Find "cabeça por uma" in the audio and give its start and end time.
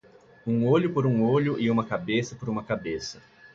1.85-2.63